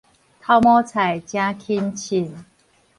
[0.41, 2.43] 頭毛菜誠輕秤